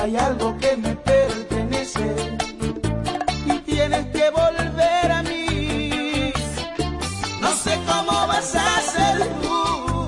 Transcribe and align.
hay 0.00 0.16
algo 0.16 0.56
que 0.58 0.76
me 0.76 0.94
pertenece 0.94 2.14
y 3.46 3.58
tienes 3.60 4.06
que 4.06 4.30
volver 4.30 5.12
a 5.12 5.22
mí. 5.22 6.32
No 7.40 7.50
sé 7.56 7.78
cómo 7.86 8.26
vas 8.26 8.54
a 8.54 8.76
hacer 8.76 9.28
tú, 9.42 10.06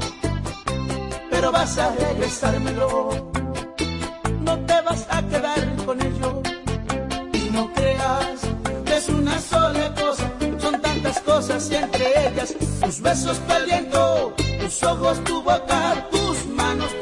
pero 1.31 1.53
vas 1.53 1.77
a 1.79 1.93
regresármelo. 1.95 3.31
No 4.41 4.59
te 4.61 4.81
vas 4.83 5.07
a 5.11 5.23
quedar 5.23 5.77
con 5.85 6.01
ello 6.01 6.43
y 7.33 7.51
no 7.51 7.73
creas 7.73 8.41
que 8.85 8.97
es 8.97 9.09
una 9.09 9.39
sola 9.41 9.95
cosa. 9.95 10.31
Son 10.59 10.81
tantas 10.81 11.21
cosas 11.21 11.71
y 11.71 11.75
entre 11.77 12.29
ellas 12.29 12.55
tus 12.81 13.01
besos 13.01 13.39
para 13.39 13.61
tus 14.61 14.83
ojos, 14.85 15.25
tu 15.25 15.43
boca, 15.43 16.09
tus 16.11 16.47
manos. 16.47 17.00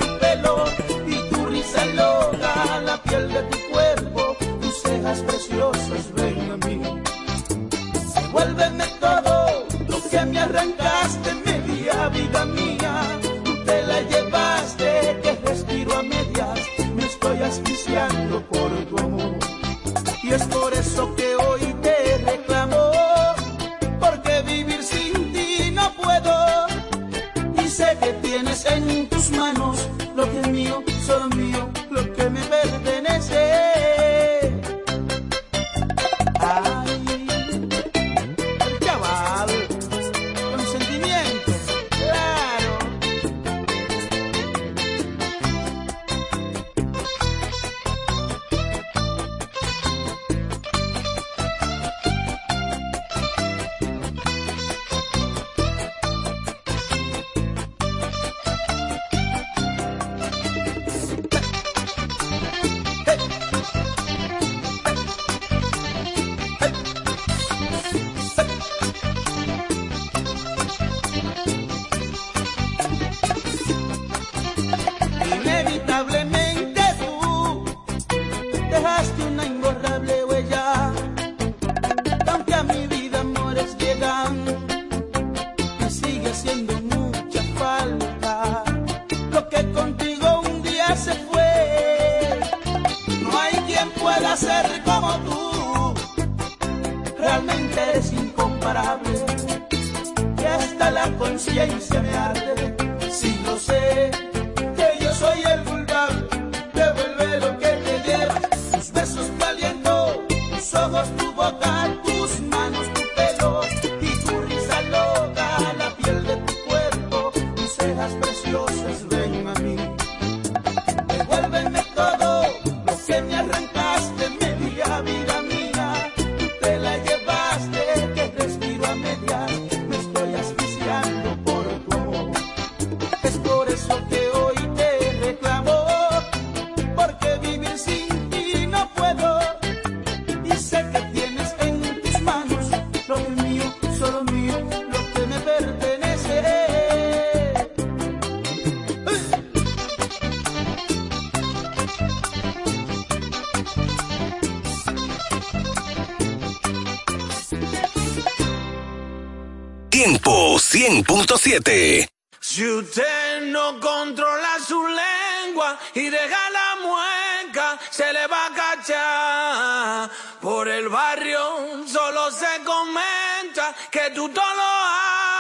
100.7. 160.88 162.09
Si 162.41 162.66
usted 162.66 163.43
no 163.53 163.78
controla 163.78 164.56
su 164.66 164.82
lengua 164.88 165.78
y 165.93 166.09
deja 166.09 166.50
la 166.50 166.76
mueca, 166.82 167.78
se 167.91 168.10
le 168.10 168.26
va 168.26 168.47
a 168.47 168.54
cachar. 168.54 170.10
Por 170.41 170.66
el 170.66 170.88
barrio 170.88 171.87
solo 171.87 172.31
se 172.31 172.65
comenta 172.65 173.75
que 173.91 174.12
tú 174.15 174.31
todo 174.31 174.54
lo 174.56 174.62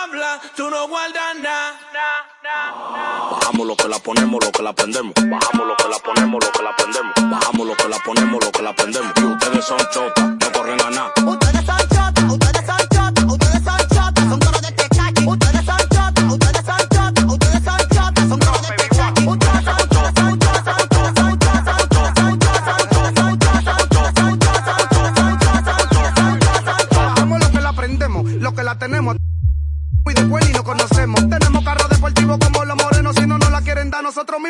hablas, 0.02 0.52
tú 0.54 0.68
no 0.68 0.86
guardas 0.86 1.36
nada. 1.36 1.80
Bajamos 3.30 3.66
lo 3.66 3.74
que 3.74 3.88
la 3.88 3.98
ponemos, 4.00 4.44
lo 4.44 4.52
que 4.52 4.62
la 4.62 4.74
prendemos. 4.74 5.14
Bajamos 5.14 5.66
lo 5.66 5.76
que 5.76 5.88
la 5.88 5.98
ponemos, 5.98 6.44
lo 6.44 6.52
que 6.52 6.62
la 6.62 6.76
prendemos. 6.76 7.12
Bajamos 7.22 7.66
lo 7.66 7.74
que 7.74 7.88
la 7.88 7.98
ponemos, 8.00 8.44
lo 8.44 8.52
que 8.52 8.62
la 8.62 8.74
prendemos. 8.74 9.12
Y 9.16 9.24
ustedes 9.24 9.64
son 9.64 9.78
chotas, 9.94 10.24
no 10.28 10.52
corren 10.52 10.80
a 10.82 10.90
nada. 10.90 11.12
Ustedes 11.24 11.64
son 11.64 11.87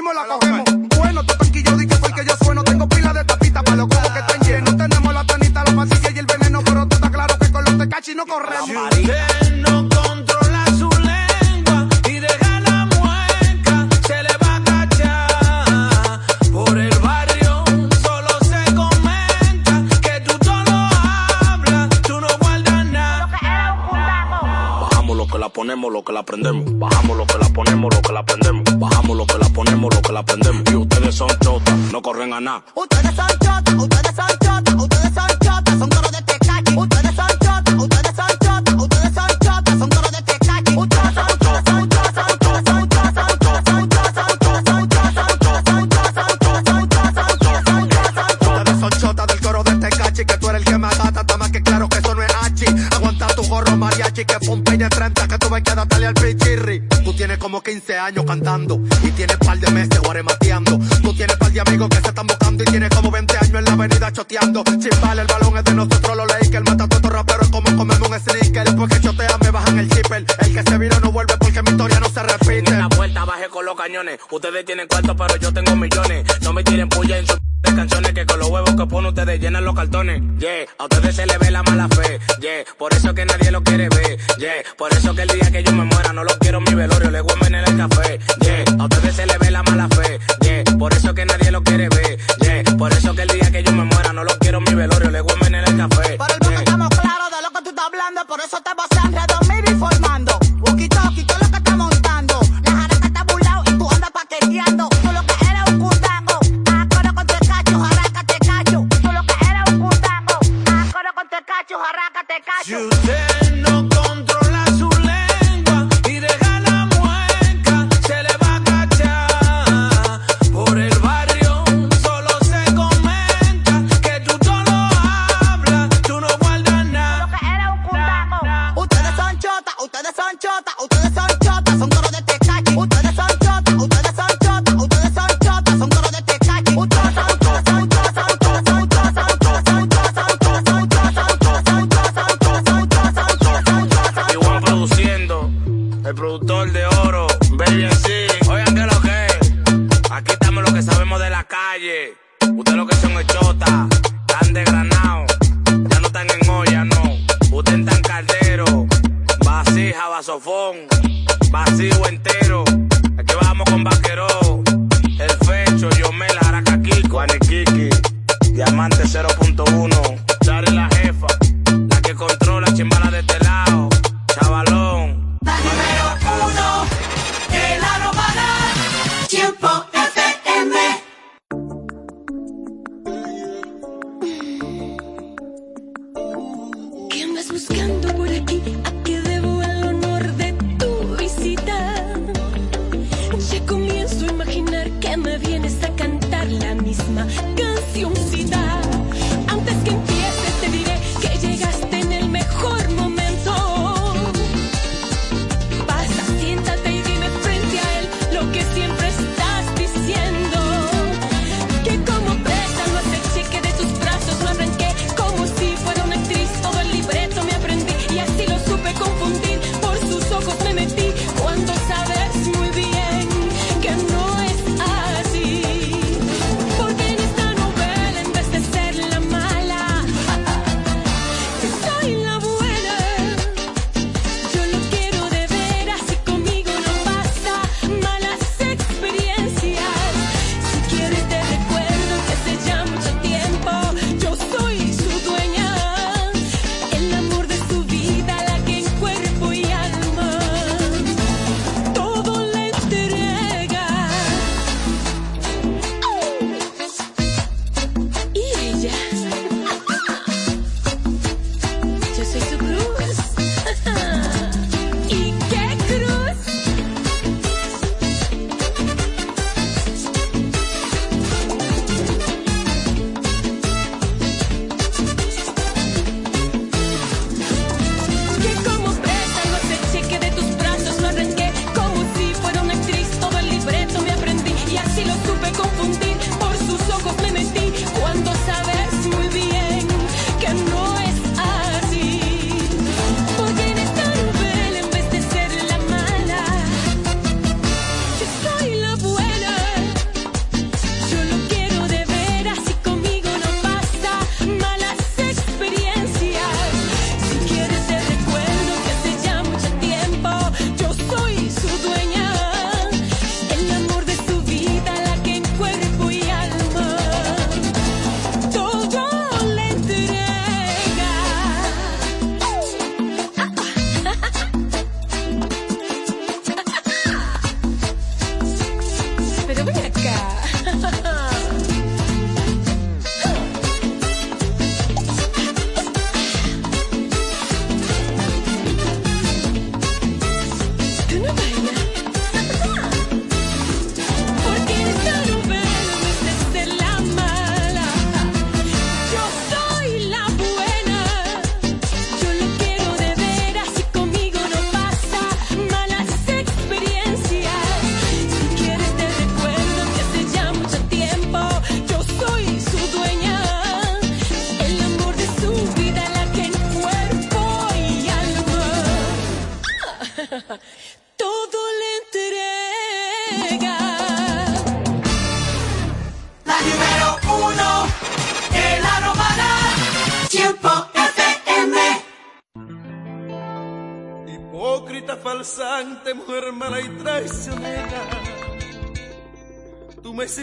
mismo 0.08 0.22
la 0.22 0.26
cogemos. 0.26 0.47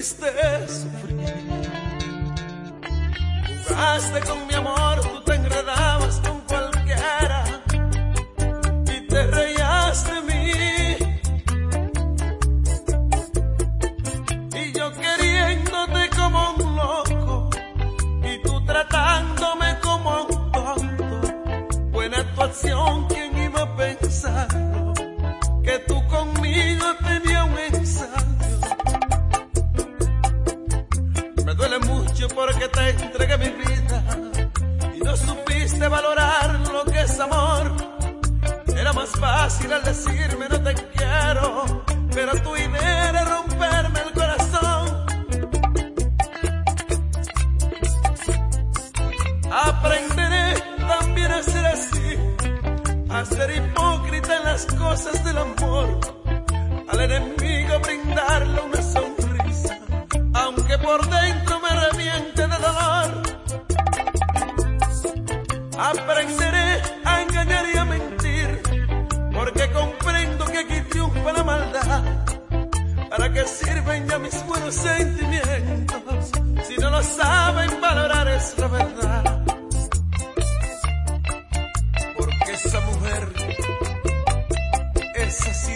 Tú 0.05 0.21
me 0.21 0.44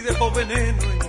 de 0.10 0.30
veneno 0.32 1.09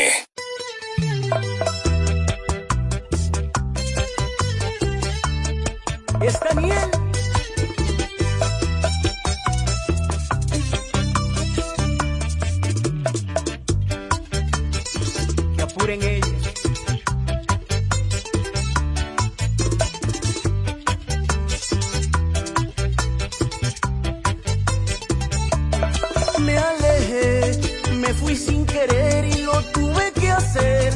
sin 28.41 28.65
querer 28.65 29.25
y 29.25 29.43
lo 29.43 29.61
tuve 29.73 30.11
que 30.13 30.29
hacer. 30.31 30.93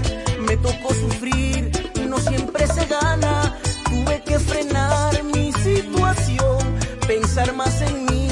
Me 0.47 0.57
tocó 0.57 0.93
sufrir, 0.93 1.71
no 2.09 2.17
siempre 2.19 2.67
se 2.67 2.85
gana. 2.85 3.55
Tuve 3.85 4.21
que 4.23 4.39
frenar 4.39 5.23
mi 5.23 5.51
situación, 5.53 6.59
pensar 7.07 7.53
más 7.53 7.81
en 7.81 8.05
mí, 8.05 8.27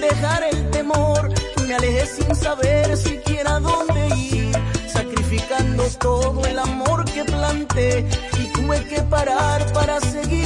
dejar 0.00 0.44
el 0.44 0.70
temor. 0.70 1.28
Me 1.66 1.74
alejé 1.74 2.06
sin 2.06 2.34
saber 2.34 2.96
siquiera 2.96 3.58
dónde 3.60 4.08
ir, 4.16 4.52
sacrificando 4.86 5.84
todo 5.98 6.44
el 6.46 6.58
amor 6.58 7.04
que 7.04 7.24
planté 7.24 8.06
y 8.40 8.44
tuve 8.52 8.84
que 8.84 9.02
parar 9.02 9.72
para 9.72 10.00
seguir 10.00 10.41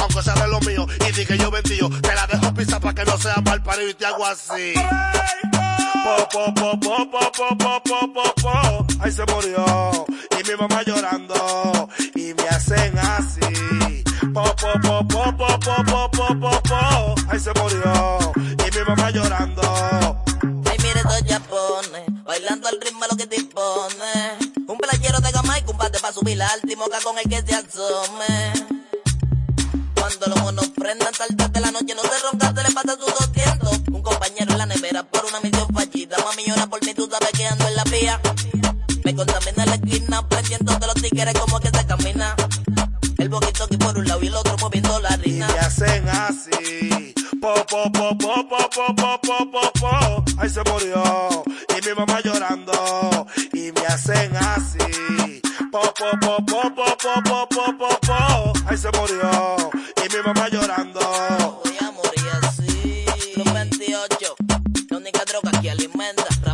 Aunque 0.00 0.22
sea 0.22 0.46
lo 0.46 0.60
mío. 0.60 0.86
Y 1.08 1.12
di 1.12 1.26
que 1.26 1.38
yo 1.38 1.50
vendío. 1.50 1.88
Te 2.00 2.14
la 2.14 2.26
dejo 2.26 2.54
pisar 2.54 2.80
pa' 2.80 2.94
que 2.94 3.04
no 3.04 3.18
sea 3.18 3.36
mal 3.44 3.62
parido 3.62 3.90
y 3.90 3.94
te 3.94 4.06
hago 4.06 4.24
así. 4.26 4.74
Po, 6.04 6.28
po, 6.32 6.54
po, 6.54 6.80
po, 6.80 7.10
po, 7.10 7.32
po, 7.32 7.80
po, 7.82 8.12
po, 8.12 8.34
po. 8.42 8.86
Ahí 9.00 9.12
se 9.12 9.24
murió. 9.26 10.06
Y 10.38 10.48
mi 10.48 10.56
mamá 10.56 10.82
llorando. 10.82 10.97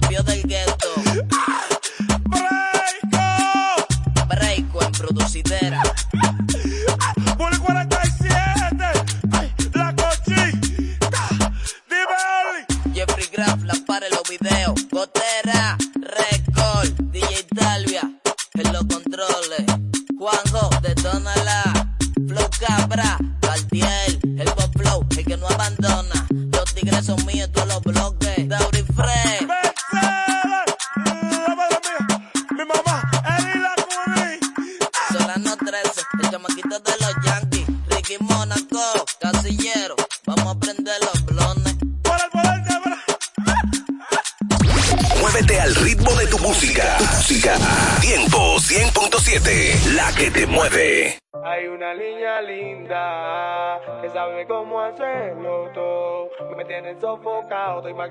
cambio 0.05 0.23
del 0.23 0.43
gueto. 0.43 0.89
Ah, 1.33 1.67
Breiko. 2.29 3.17
Breiko 4.29 4.79
oh. 4.79 4.81
oh. 4.81 4.83
oh, 4.83 4.87
en 4.87 4.93
producidera. 4.93 5.83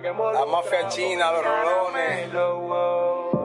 La 0.02 0.46
mafia 0.48 0.90
china, 0.90 1.32
los 1.32 1.44
rolones. 1.46 2.32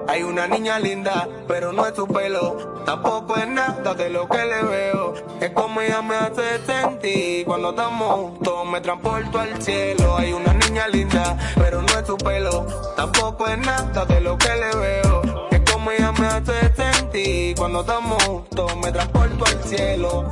Hay 0.08 0.22
una 0.22 0.46
niña 0.46 0.78
linda, 0.78 1.28
pero 1.46 1.74
no 1.74 1.86
es 1.86 1.94
su 1.94 2.08
pelo. 2.08 2.82
Tampoco 2.86 3.36
es 3.36 3.46
nada 3.46 3.92
de 3.92 4.08
lo 4.08 4.26
que 4.26 4.46
le 4.46 4.62
veo. 4.62 5.12
Es 5.42 5.50
como 5.50 5.82
ella 5.82 6.00
me 6.00 6.14
hace 6.14 6.58
sentir. 6.64 7.44
Cuando 7.44 7.68
estamos 7.70 8.14
juntos, 8.14 8.66
me 8.66 8.80
transporto 8.80 9.38
al 9.38 9.60
cielo. 9.60 10.16
Hay 10.16 10.32
una 10.32 10.54
niña 10.54 10.88
linda, 10.88 11.36
pero 11.56 11.82
no 11.82 11.98
es 11.98 12.06
su 12.06 12.16
pelo. 12.16 12.64
Tampoco 12.96 13.46
es 13.46 13.58
nada 13.58 14.06
de 14.06 14.20
lo 14.22 14.38
que 14.38 14.48
le 14.48 14.74
veo. 14.74 15.48
Es 15.50 15.70
como 15.70 15.90
ella 15.90 16.12
me 16.12 16.26
hace 16.28 16.72
sentir. 16.74 17.56
Cuando 17.58 17.82
estamos 17.82 18.24
juntos, 18.24 18.74
me 18.76 18.90
transporto 18.90 19.44
al 19.44 19.62
cielo. 19.64 20.24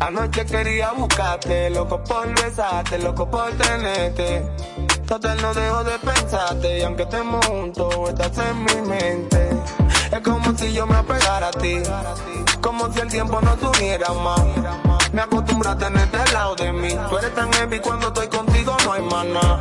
Anoche 0.00 0.46
quería 0.46 0.92
buscarte, 0.92 1.68
loco 1.68 2.02
por 2.02 2.26
besarte, 2.42 2.98
loco 2.98 3.30
por 3.30 3.50
tenerte. 3.52 4.42
Total 5.10 5.42
no 5.42 5.52
dejo 5.52 5.82
de 5.82 5.98
pensarte 5.98 6.78
y 6.78 6.82
aunque 6.82 7.02
estemos 7.02 7.44
juntos, 7.44 7.92
estás 8.10 8.46
en 8.46 8.62
mi 8.62 8.88
mente. 8.88 9.50
Es 10.12 10.20
como 10.20 10.56
si 10.56 10.72
yo 10.72 10.86
me 10.86 10.94
apegara 10.98 11.48
a 11.48 11.50
ti, 11.50 11.82
como 12.60 12.92
si 12.92 13.00
el 13.00 13.08
tiempo 13.08 13.40
nos 13.40 13.60
uniera 13.60 14.12
más. 14.12 14.40
Me 15.12 15.22
acostumbro 15.22 15.70
a 15.70 15.76
tenerte 15.76 16.16
al 16.16 16.32
lado 16.32 16.54
de 16.54 16.72
mí. 16.72 16.90
Tú 17.08 17.18
eres 17.18 17.34
tan 17.34 17.52
heavy 17.54 17.80
cuando 17.80 18.06
estoy 18.06 18.28
contigo, 18.28 18.76
no 18.84 18.92
hay 18.92 19.02
nada. 19.02 19.60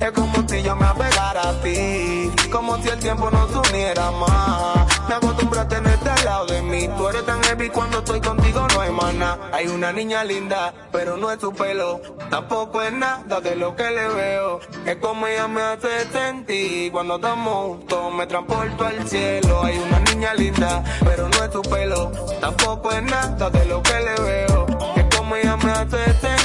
Es 0.00 0.10
como 0.10 0.48
si 0.48 0.60
yo 0.60 0.74
me 0.74 0.86
apegara 0.86 1.50
a 1.50 1.52
ti, 1.62 2.32
como 2.50 2.76
si 2.82 2.88
el 2.88 2.98
tiempo 2.98 3.30
nos 3.30 3.68
uniera 3.68 4.10
más. 4.10 5.08
Me 5.08 5.14
acostumbro 5.14 5.60
a 5.60 5.68
tenerte 5.68 5.89
lado 6.24 6.46
de 6.46 6.62
mí. 6.62 6.88
Tú 6.96 7.08
eres 7.08 7.24
tan 7.24 7.42
heavy 7.44 7.68
cuando 7.70 7.98
estoy 7.98 8.20
contigo, 8.20 8.66
no 8.74 8.80
hay 8.80 8.90
nada. 9.14 9.50
Hay 9.52 9.66
una 9.68 9.92
niña 9.92 10.24
linda, 10.24 10.72
pero 10.92 11.16
no 11.16 11.30
es 11.30 11.40
su 11.40 11.52
pelo. 11.52 12.00
Tampoco 12.30 12.82
es 12.82 12.92
nada 12.92 13.40
de 13.40 13.56
lo 13.56 13.74
que 13.74 13.90
le 13.90 14.08
veo. 14.08 14.60
Es 14.86 14.96
como 14.96 15.26
ella 15.26 15.48
me 15.48 15.60
hace 15.62 16.08
sentir. 16.12 16.92
Cuando 16.92 17.16
estamos 17.16 17.78
juntos, 17.78 18.14
me 18.14 18.26
transporto 18.26 18.84
al 18.84 19.08
cielo. 19.08 19.62
Hay 19.62 19.78
una 19.78 20.00
niña 20.00 20.34
linda, 20.34 20.84
pero 21.04 21.28
no 21.28 21.44
es 21.44 21.52
su 21.52 21.62
pelo. 21.62 22.12
Tampoco 22.40 22.90
es 22.92 23.02
nada 23.02 23.50
de 23.50 23.64
lo 23.66 23.82
que 23.82 24.00
le 24.00 24.22
veo. 24.22 24.66
Es 24.96 25.16
como 25.16 25.36
ella 25.36 25.56
me 25.56 25.70
hace 25.70 26.04
sentir. 26.20 26.39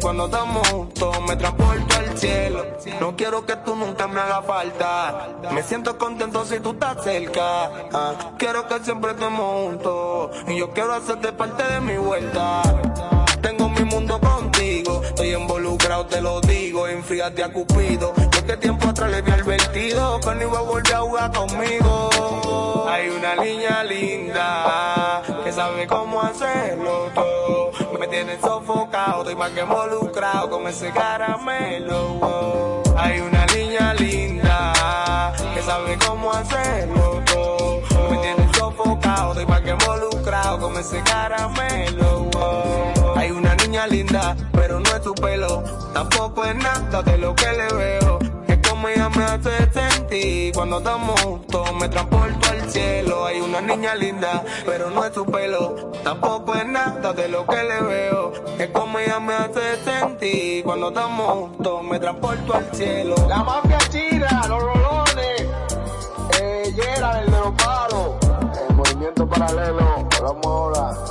Cuando 0.00 0.24
estamos 0.24 0.66
juntos, 0.68 1.20
me 1.28 1.36
transporto 1.36 1.96
al 1.96 2.16
cielo. 2.16 2.64
No 2.98 3.14
quiero 3.14 3.44
que 3.44 3.56
tú 3.56 3.76
nunca 3.76 4.08
me 4.08 4.18
hagas 4.18 4.46
falta. 4.46 5.28
Me 5.52 5.62
siento 5.62 5.98
contento 5.98 6.46
si 6.46 6.60
tú 6.60 6.70
estás 6.70 7.04
cerca. 7.04 7.88
Ah, 7.92 8.32
quiero 8.38 8.66
que 8.66 8.80
siempre 8.80 9.10
estemos 9.10 9.66
juntos. 9.66 10.30
Y 10.48 10.58
yo 10.58 10.70
quiero 10.70 10.94
hacerte 10.94 11.32
parte 11.32 11.62
de 11.62 11.80
mi 11.80 11.98
vuelta. 11.98 12.62
Tengo 13.42 13.68
mi 13.68 13.84
mundo 13.84 14.18
contigo. 14.18 15.02
Estoy 15.02 15.34
involucrado, 15.34 16.06
te 16.06 16.22
lo 16.22 16.40
digo. 16.40 16.88
Enfríate 16.88 17.44
a 17.44 17.52
Cupido. 17.52 18.14
Que 18.50 18.56
tiempo 18.56 18.88
atrás 18.88 19.08
le 19.12 19.22
vi 19.22 19.30
al 19.30 19.44
vertido. 19.44 20.18
Que 20.18 20.34
no 20.34 20.42
iba 20.42 20.58
a 20.58 20.62
volver 20.62 20.92
a 20.92 21.00
jugar 21.02 21.30
conmigo. 21.30 22.88
Hay 22.90 23.08
una 23.08 23.36
niña 23.36 23.84
linda 23.84 25.22
que 25.44 25.52
sabe 25.52 25.86
cómo 25.86 26.20
hacerlo 26.20 27.12
todo. 27.14 27.70
Me 28.00 28.08
tiene 28.08 28.40
sofocado, 28.40 29.20
estoy 29.20 29.36
más 29.36 29.50
que 29.50 29.60
involucrado 29.60 30.50
con 30.50 30.66
ese 30.66 30.90
caramelo. 30.90 32.18
oh. 32.20 32.82
Hay 32.96 33.20
una 33.20 33.46
niña 33.46 33.94
linda 33.94 35.32
que 35.54 35.62
sabe 35.62 35.96
cómo 36.04 36.32
hacerlo 36.32 37.22
todo. 37.26 37.82
Me 38.10 38.16
tiene 38.18 38.52
sofocado, 38.54 39.30
estoy 39.30 39.46
más 39.46 39.60
que 39.60 39.70
involucrado 39.70 40.58
con 40.58 40.76
ese 40.76 41.00
caramelo. 41.04 42.28
oh. 42.36 43.14
Hay 43.16 43.30
una 43.30 43.54
niña 43.54 43.86
linda, 43.86 44.36
pero 44.50 44.80
no 44.80 44.90
es 44.90 45.04
su 45.04 45.14
pelo. 45.14 45.62
Tampoco 45.94 46.44
es 46.44 46.56
nada 46.56 47.00
de 47.02 47.16
lo 47.16 47.32
que 47.36 47.52
le 47.52 47.74
veo. 47.74 48.19
Es 49.30 49.36
ella 49.36 49.46
me 49.46 49.48
hace 49.48 49.72
sentir. 49.72 50.54
Cuando 50.54 50.78
estamos 50.78 51.20
juntos, 51.20 51.72
me 51.80 51.88
transporto 51.88 52.50
al 52.50 52.68
cielo. 52.68 53.26
Hay 53.26 53.40
una 53.40 53.60
niña 53.60 53.94
linda, 53.94 54.42
pero 54.66 54.90
no 54.90 55.04
es 55.04 55.14
su 55.14 55.24
pelo. 55.24 55.92
Tampoco 56.02 56.54
es 56.54 56.66
nada 56.66 57.12
de 57.12 57.28
lo 57.28 57.46
que 57.46 57.62
le 57.62 57.80
veo. 57.80 58.32
Es 58.58 58.68
como 58.70 58.98
ella 58.98 59.20
me 59.20 59.34
hace 59.34 59.76
sentir. 59.84 60.64
Cuando 60.64 60.88
estamos 60.88 61.32
juntos, 61.32 61.82
me 61.84 62.00
transporto 62.00 62.54
al 62.54 62.74
cielo. 62.74 63.14
La 63.28 63.44
mafia 63.44 63.78
china, 63.90 64.42
los 64.48 64.62
rolones. 64.62 65.46
Eh, 66.40 66.74
Yera, 66.74 67.20
el 67.20 67.30
de 67.30 67.38
los. 67.38 68.18
El 68.68 68.74
movimiento 68.74 69.28
paralelo, 69.28 70.08
vamos 70.20 70.46
ahora. 70.46 71.10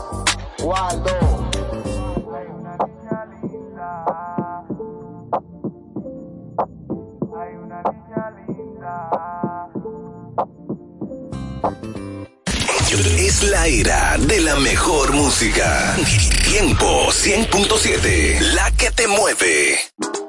es 13.06 13.44
la 13.44 13.66
era 13.68 14.18
de 14.20 14.42
la 14.42 14.56
mejor 14.58 15.14
música. 15.14 15.96
Tiempo 16.44 17.08
100.7, 17.08 18.42
la 18.54 18.72
que 18.72 18.92
te 18.92 19.08
mueve. 19.08 20.29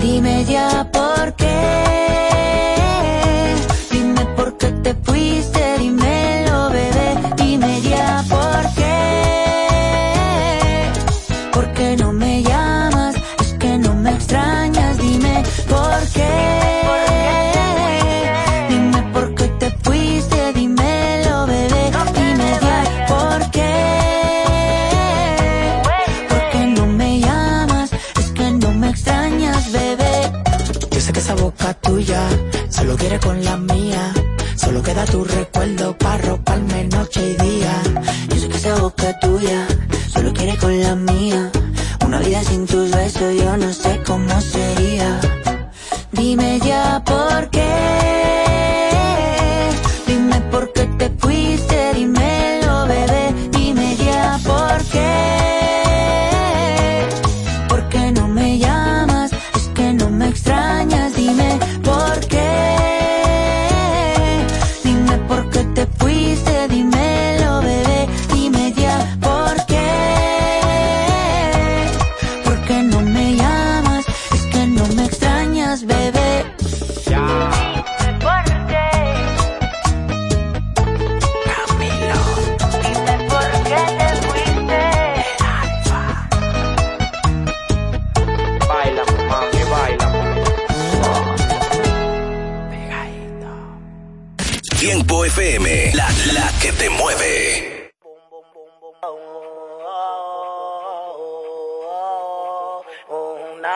Dime 0.00 0.44
ya 0.46 0.86
por 0.90 1.34
qué. 1.34 1.89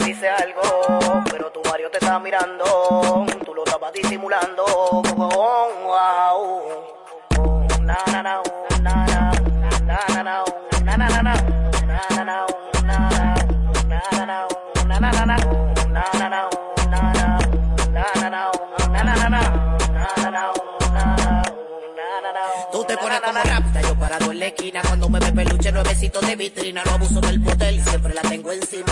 me 0.00 0.06
dices 0.06 0.30
algo, 0.38 1.22
pero 1.30 1.50
tu 1.50 1.62
barrio 1.62 1.90
te 1.90 1.98
está 1.98 2.18
mirando, 2.18 3.26
tú 3.44 3.54
lo 3.54 3.64
estabas 3.64 3.92
disimulando. 3.92 4.64
Wow. 5.16 6.88
Tú 22.70 22.84
te 22.84 22.96
pones 22.96 23.20
como 23.20 23.38
rápida, 23.38 23.80
yo 23.82 23.94
parado 23.96 24.30
en 24.30 24.38
la 24.38 24.46
esquina 24.46 24.82
Cuando 24.82 25.08
me 25.08 25.18
ve 25.18 25.32
peluche 25.32 25.72
nuevecito 25.72 26.20
de 26.20 26.36
vitrina 26.36 26.82
No 26.84 26.92
abuso 26.92 27.20
del 27.20 27.42
poder, 27.42 27.82
siempre 27.82 28.14
la 28.14 28.22
tengo 28.22 28.52
encima 28.52 28.87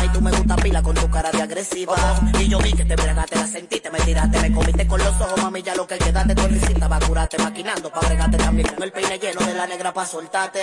con 0.82 0.94
tu 0.94 1.08
cara 1.08 1.30
de 1.30 1.42
agresiva. 1.42 1.94
Y 2.40 2.48
yo 2.48 2.58
vi 2.58 2.72
que 2.72 2.84
te 2.84 2.96
bregaste, 2.96 3.36
la 3.36 3.46
sentiste, 3.46 3.90
me 3.90 4.00
tiraste, 4.00 4.40
me 4.40 4.52
comiste 4.52 4.86
con 4.86 4.98
los 4.98 5.20
ojos, 5.20 5.42
mami, 5.42 5.62
ya 5.62 5.74
lo 5.74 5.86
que 5.86 5.96
quedaste, 5.96 6.34
tu 6.34 6.46
risita 6.48 6.88
va 6.88 6.98
maquinando 7.38 7.90
pa' 7.90 8.00
bregarte 8.00 8.36
también 8.36 8.68
con 8.68 8.82
el 8.82 8.92
peine 8.92 9.18
lleno 9.18 9.40
de 9.46 9.54
la 9.54 9.66
negra 9.66 9.92
pa' 9.92 10.04
soltarte. 10.04 10.62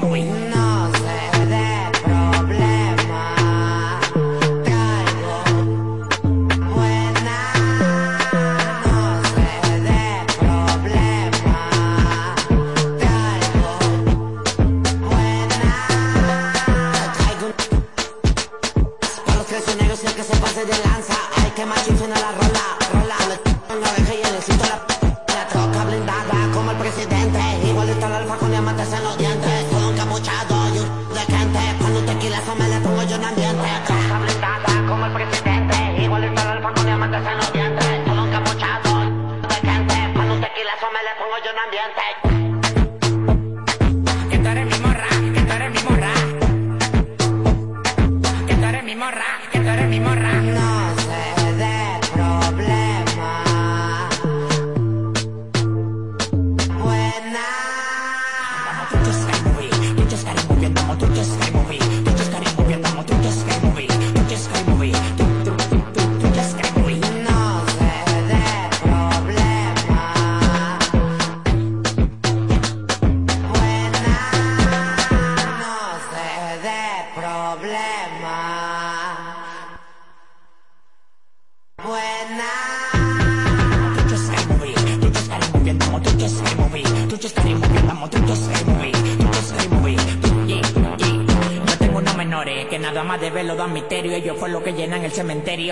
ambiente. 37.51 38.03
Con 38.05 38.19
un 38.19 38.31
capuchado, 38.31 38.99
de 39.47 39.55
gente. 39.55 40.13
Con 40.15 40.31
un 40.31 40.41
tequila, 40.41 40.73
eso 40.77 40.91
me 40.91 41.03
le 41.03 41.15
pongo 41.19 41.37
yo 41.43 41.51
en 41.51 41.59
ambiente. 41.59 42.40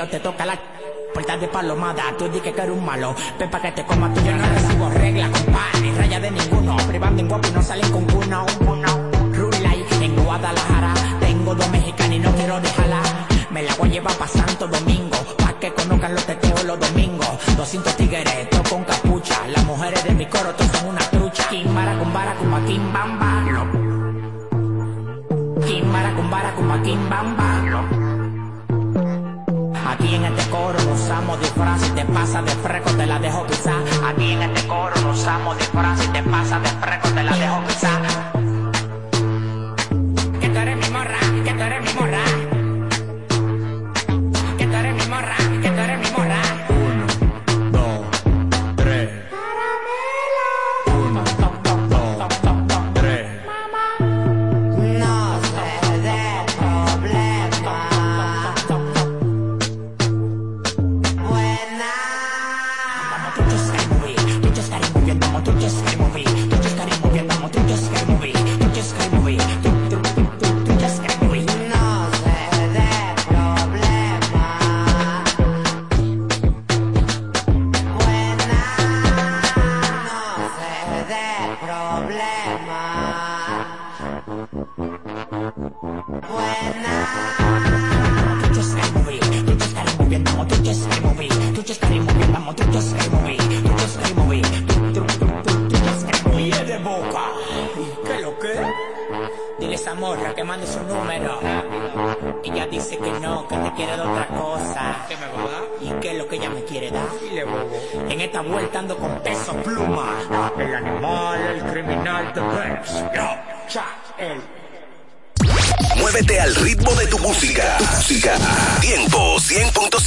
te 0.08 0.20
toca 0.20 0.46
la 0.46 0.58
puerta 1.14 1.38
de 1.38 1.48
palomada. 1.48 2.04
Tú 2.18 2.28
di 2.30 2.40
que 2.40 2.50
eres 2.50 2.70
un 2.70 2.86
malo. 2.86 3.16
Pepa 3.38 3.62
que 3.62 3.69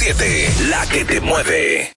la 0.05 0.85
que 0.87 1.05
te 1.05 1.21
mueve. 1.21 1.93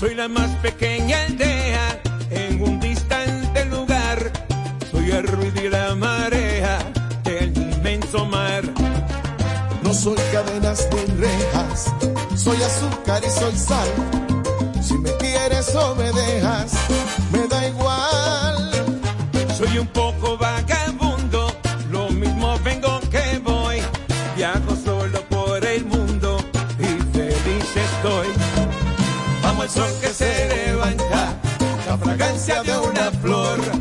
Soy 0.00 0.14
la 0.14 0.28
más 0.28 0.48
pequeña 0.62 1.22
aldea 1.24 2.00
en 2.30 2.62
un 2.62 2.80
distante 2.80 3.66
lugar. 3.66 4.32
Soy 4.90 5.10
el 5.10 5.26
ruido 5.26 5.62
y 5.62 5.68
la 5.68 5.94
marea 5.94 6.78
del 7.24 7.54
inmenso 7.54 8.24
mar. 8.24 8.64
No 9.82 9.92
soy 9.92 10.16
cadenas 10.32 10.88
ni 10.94 11.04
rejas, 11.20 11.92
soy 12.34 12.56
azúcar 12.62 13.22
y 13.22 13.30
soy 13.38 13.54
sal. 13.54 13.88
Si 14.82 14.94
me 14.94 15.14
quieres 15.18 15.74
o 15.74 15.94
se 30.26 30.48
levanta 30.48 31.36
la 31.86 31.98
fragancia 31.98 32.62
de 32.62 32.78
una 32.78 33.10
flor. 33.22 33.75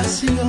espacio. 0.00 0.39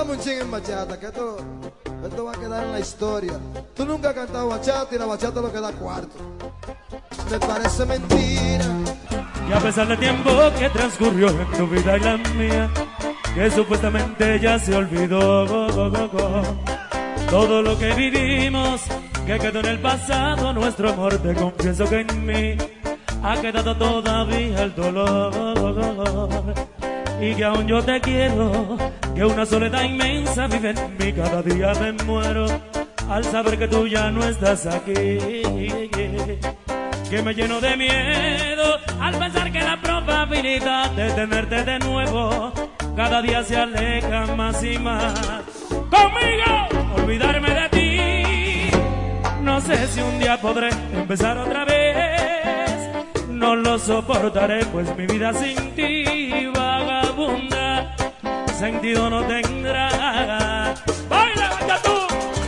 cantamos 0.00 0.26
un 0.26 0.32
en 0.32 0.50
bachata, 0.50 0.98
que 0.98 1.06
esto, 1.06 1.36
esto 2.06 2.24
va 2.24 2.32
a 2.32 2.34
quedar 2.34 2.64
en 2.64 2.72
la 2.72 2.80
historia. 2.80 3.32
Tú 3.74 3.84
nunca 3.84 4.08
has 4.10 4.14
cantado 4.14 4.48
bachata 4.48 4.94
y 4.94 4.98
la 4.98 5.04
bachata 5.04 5.40
lo 5.40 5.52
que 5.52 5.60
da 5.60 5.72
cuarto. 5.72 6.16
Me 7.30 7.38
parece 7.38 7.84
mentira. 7.84 8.64
Y 9.48 9.52
a 9.52 9.58
pesar 9.58 9.88
del 9.88 9.98
tiempo 9.98 10.30
que 10.58 10.70
transcurrió 10.70 11.28
en 11.28 11.46
tu 11.52 11.66
vida 11.66 11.96
y 11.96 12.00
la 12.00 12.16
mía, 12.16 12.70
que 13.34 13.50
supuestamente 13.50 14.40
ya 14.40 14.58
se 14.58 14.74
olvidó 14.74 15.46
go, 15.46 15.68
go, 15.70 15.90
go, 15.90 16.42
todo 17.30 17.60
lo 17.60 17.78
que 17.78 17.92
vivimos, 17.92 18.80
que 19.26 19.38
quedó 19.38 19.60
en 19.60 19.66
el 19.66 19.80
pasado, 19.80 20.52
nuestro 20.54 20.90
amor, 20.90 21.18
te 21.18 21.34
confieso 21.34 21.84
que 21.84 22.00
en 22.00 22.26
mí 22.26 22.56
ha 23.22 23.40
quedado 23.40 23.76
todavía 23.76 24.62
el 24.62 24.74
dolor 24.74 26.54
y 27.20 27.34
que 27.34 27.44
aún 27.44 27.66
yo 27.66 27.82
te 27.82 28.00
quiero 28.00 28.78
que 29.14 29.24
una 29.24 29.46
soledad 29.46 29.82
inmensa 29.82 30.46
vive 30.46 30.70
en 30.70 30.96
mí. 30.98 31.12
Cada 31.12 31.42
día 31.42 31.72
me 31.80 31.92
muero 32.04 32.46
al 33.08 33.24
saber 33.24 33.58
que 33.58 33.68
tú 33.68 33.86
ya 33.86 34.10
no 34.10 34.24
estás 34.24 34.66
aquí. 34.66 35.18
Que 37.10 37.22
me 37.24 37.34
lleno 37.34 37.60
de 37.60 37.76
miedo 37.76 38.78
al 39.00 39.18
pensar 39.18 39.50
que 39.50 39.60
la 39.60 39.80
probabilidad 39.80 40.90
de 40.92 41.10
tenerte 41.10 41.64
de 41.64 41.78
nuevo 41.80 42.52
cada 42.96 43.22
día 43.22 43.42
se 43.42 43.56
aleja 43.56 44.26
más 44.36 44.62
y 44.62 44.78
más. 44.78 45.14
Conmigo, 45.70 46.94
olvidarme 46.96 47.50
de 47.50 47.68
ti. 47.70 48.70
No 49.42 49.60
sé 49.60 49.86
si 49.88 50.00
un 50.00 50.18
día 50.18 50.40
podré 50.40 50.68
empezar 50.94 51.38
otra 51.38 51.64
vez. 51.64 52.90
No 53.28 53.56
lo 53.56 53.78
soportaré, 53.78 54.66
pues 54.66 54.94
mi 54.96 55.06
vida 55.06 55.32
sin 55.32 55.74
ti 55.74 56.50
sentido 58.60 59.08
no 59.08 59.24
tendrá. 59.24 60.74
Baila 61.08 61.78
tú 61.82 61.96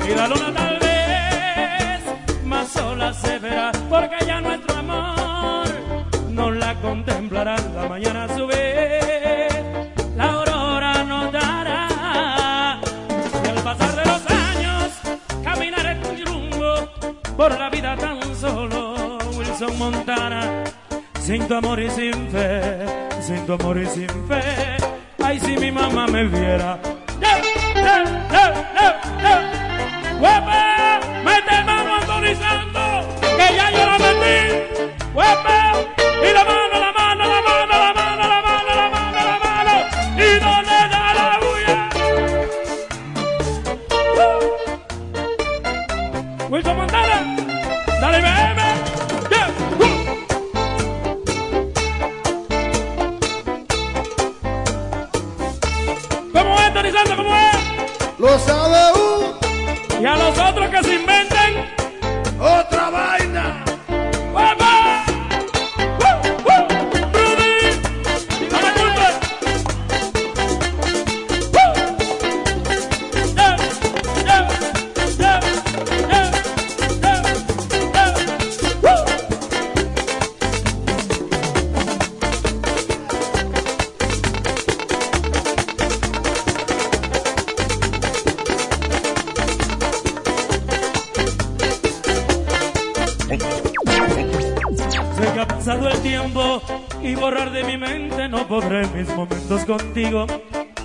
y 0.06 0.14
la 0.14 0.28
luna 0.28 0.52
tal 0.52 0.78
vez 0.78 2.44
más 2.44 2.68
sola 2.68 3.14
se 3.14 3.38
verá, 3.38 3.72
porque 3.88 4.18
ya 4.26 4.42
nuestro 4.42 4.76
amor 4.76 5.68
no 6.28 6.50
la 6.50 6.74
contemplará 6.82 7.56
la 7.74 7.88
mañana 7.88 8.24
a 8.24 8.36
su 8.36 8.46
vez. 8.46 9.54
La 10.14 10.24
aurora 10.24 11.02
nos 11.02 11.32
dará 11.32 12.78
y 13.42 13.48
al 13.48 13.62
pasar 13.64 13.96
de 13.96 14.04
los 14.04 14.22
años 14.30 14.90
caminaré 15.42 15.96
sin 16.04 16.26
rumbo 16.26 16.74
por 17.38 17.58
la 17.58 17.70
vida 17.70 17.96
tan 17.96 18.36
solo. 18.36 19.18
Wilson 19.34 19.78
Montana, 19.78 20.64
sin 21.18 21.48
tu 21.48 21.54
amor 21.54 21.80
y 21.80 21.88
sin 21.88 22.28
fe, 22.28 22.60
sin 23.22 23.46
tu 23.46 23.54
amor 23.54 23.78
y 23.78 23.86
sin 23.86 24.10
fe. 24.28 24.81
Si 25.52 25.58
mi 25.58 25.70
mamá 25.70 26.06
me 26.06 26.24
viera. 26.24 27.01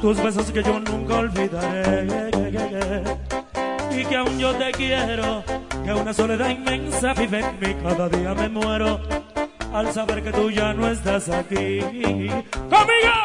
Tus 0.08 0.24
besos 0.24 0.50
que 0.54 0.64
yo 0.64 0.80
nunca 0.80 1.16
olvidaré. 1.16 2.08
Y 3.92 4.06
que 4.06 4.16
aún 4.16 4.40
yo 4.40 4.56
te 4.56 4.72
quiero, 4.72 5.44
que 5.84 5.94
una 5.94 6.14
soledad 6.14 6.50
inmensa 6.50 7.14
vive 7.14 7.42
en 7.42 7.60
mí, 7.60 7.76
cada 7.84 8.08
día 8.08 8.34
me 8.34 8.48
muero 8.48 9.02
al 9.74 9.92
saber 9.92 10.24
que 10.24 10.32
tú 10.32 10.50
ya 10.50 10.74
no 10.74 10.88
estás 10.88 11.28
aquí. 11.28 11.82
Conmigo, 11.82 13.18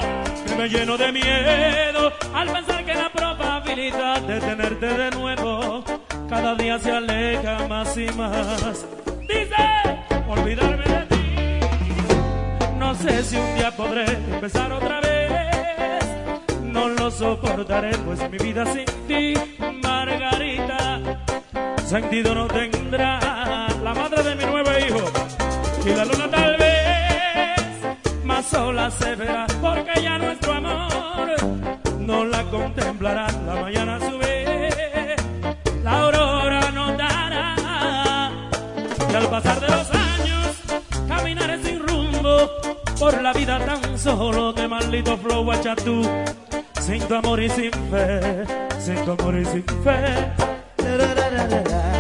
que 0.45 0.57
me 0.57 0.69
lleno 0.69 0.97
de 0.97 1.13
miedo 1.13 2.13
al 2.35 2.51
pensar 2.51 2.85
que 2.85 2.95
la 2.95 3.13
probabilidad 3.13 4.21
de 4.23 4.41
tenerte 4.41 4.87
de 4.87 5.11
nuevo 5.13 5.85
cada 6.29 6.57
día 6.57 6.81
se 6.81 6.91
aleja 6.91 7.69
más 7.69 7.97
y 7.97 8.07
más. 8.07 8.85
Dice, 9.21 9.63
olvidarme 10.27 10.85
de 10.85 11.07
ti. 11.07 11.61
No 12.77 12.93
sé 12.97 13.23
si 13.23 13.37
un 13.37 13.55
día 13.55 13.71
podré 13.71 14.05
empezar 14.33 14.73
otra 14.73 15.01
vez. 15.01 15.13
No 16.83 16.89
lo 16.89 17.11
soportaré, 17.13 17.97
pues 17.99 18.29
mi 18.29 18.39
vida 18.39 18.67
sin 18.67 18.85
ti, 19.07 19.35
Margarita, 19.85 21.01
sentido 21.87 22.35
no 22.35 22.49
tendrá. 22.49 23.21
La 23.85 23.95
madre 23.95 24.21
de 24.25 24.35
mi 24.35 24.45
nuevo 24.45 24.69
hijo 24.85 25.05
y 25.87 25.91
la 25.91 26.05
luna 26.05 26.29
tal 26.29 26.57
vez 26.57 28.25
más 28.25 28.47
sola 28.47 28.91
se 28.91 29.15
verá, 29.15 29.47
porque 29.61 30.03
ya 30.03 30.19
nuestro 30.19 30.55
amor 30.55 31.37
no 32.01 32.25
la 32.25 32.43
contemplará 32.51 33.29
la 33.47 33.55
mañana 33.61 33.95
a 33.95 34.01
su 34.01 34.19
vez. 34.19 35.17
La 35.85 36.01
aurora 36.01 36.69
nos 36.73 36.99
dará 36.99 38.33
y 39.09 39.15
al 39.15 39.31
pasar 39.31 39.61
de 39.61 39.69
los 39.69 39.89
años 39.93 40.57
caminaré 41.07 41.63
sin 41.63 41.79
rumbo 41.79 42.51
por 42.99 43.23
la 43.23 43.33
vida 43.33 43.65
tan 43.65 43.97
solo 43.97 44.53
que 44.53 44.67
maldito 44.67 45.17
flow 45.17 45.49
tú 45.85 46.03
sin 46.93 47.09
tu 47.09 47.15
amor 47.15 47.43
y 47.43 47.49
sin 47.49 47.73
fe 47.91 48.45
sin 48.79 48.97
tu 49.05 49.13
amor 49.13 49.39
y 49.39 49.45
sin 49.47 49.65
fe. 49.83 49.99
La, 50.79 50.97
la, 50.97 51.31
la, 51.49 51.92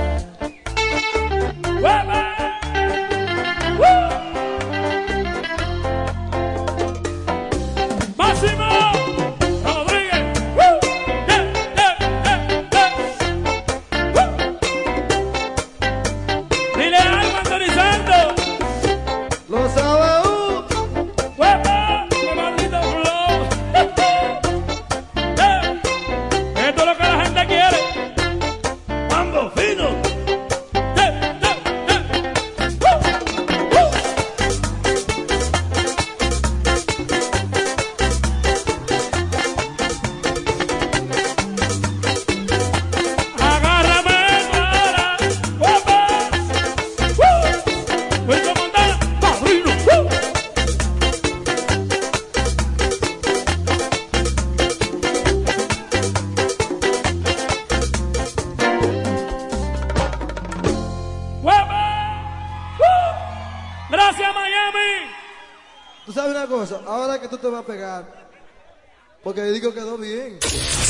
porque 69.34 69.50
disco 69.50 69.72
quedó 69.72 69.96
bien. 69.96 70.38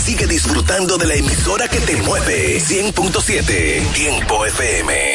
Sigue 0.04 0.26
disfrutando 0.26 0.98
de 0.98 1.06
la 1.06 1.14
emisora 1.14 1.68
que 1.68 1.78
te 1.78 1.96
mueve. 1.98 2.58
100.7 2.58 3.92
Tiempo 3.92 4.44
FM. 4.44 5.11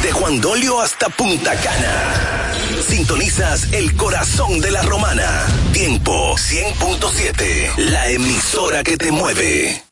Desde 0.00 0.12
Juan 0.12 0.40
Dolio 0.40 0.80
hasta 0.80 1.08
Punta 1.08 1.56
Cana. 1.56 2.52
Sintonizas 2.86 3.72
el 3.72 3.96
corazón 3.96 4.60
de 4.60 4.70
la 4.70 4.82
romana. 4.82 5.44
Tiempo 5.72 6.36
100.7. 6.36 7.74
La 7.78 8.08
emisora 8.08 8.84
que 8.84 8.96
te 8.96 9.10
mueve. 9.10 9.82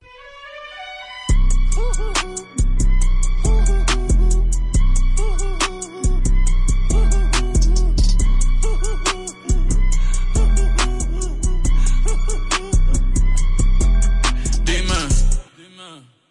Dime, 14.64 14.94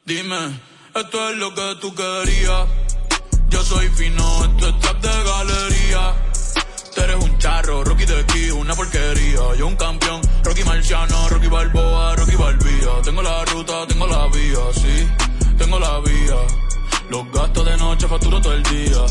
dime, 0.06 0.60
esto 0.96 1.30
es 1.30 1.36
lo 1.36 1.54
que 1.54 1.76
tú 1.82 1.94
querías. 1.94 2.85
Soy 3.66 3.90
fino, 3.90 4.46
esto 4.46 4.70
es 4.70 4.80
trap 4.80 5.02
de 5.02 5.24
galería. 5.24 6.14
Tú 6.94 7.02
eres 7.02 7.16
un 7.16 7.38
charro, 7.40 7.84
Rocky 7.84 8.06
de 8.06 8.20
aquí, 8.20 8.52
una 8.52 8.76
porquería. 8.76 9.56
Yo 9.58 9.66
un 9.66 9.76
campeón, 9.76 10.22
Rocky 10.44 10.64
Marciano, 10.64 11.30
Rocky 11.30 11.48
Balboa, 11.48 12.16
Rocky 12.16 12.36
Balbía. 12.36 13.02
Tengo 13.04 13.24
la 13.24 13.44
ruta, 13.46 13.88
tengo 13.88 14.06
la 14.06 14.28
vía, 14.28 14.60
sí, 14.72 15.08
tengo 15.58 15.80
la 15.80 16.00
vía. 16.02 16.36
Los 17.10 17.32
gastos 17.32 17.66
de 17.66 17.78
noche 17.78 18.08
facturo 18.08 18.40
todo 18.40 18.54
el 18.54 18.62
día. 18.62 19.04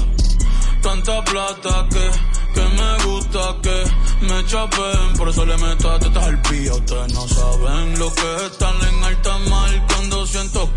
Tanta 0.82 1.24
plata 1.24 1.88
que, 1.90 2.10
que 2.54 2.60
me 2.60 3.04
gusta 3.06 3.56
que 3.60 3.84
me 4.20 4.46
chapen. 4.46 5.16
Por 5.18 5.30
eso 5.30 5.44
le 5.44 5.56
meto 5.58 5.90
a 5.90 5.98
tetas 5.98 6.22
al. 6.22 6.36
Ustedes 6.36 7.12
no 7.12 7.26
saben 7.26 7.98
lo 7.98 8.14
que 8.14 8.36
es 8.36 8.42
estar 8.42 8.74
en 8.88 9.02
alta 9.02 9.38
mar 9.50 9.86
cuando 9.88 10.24
siento 10.28 10.70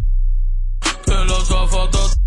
que 1.06 1.14
los 1.26 1.48
zapatos 1.48 2.18
en 2.18 2.27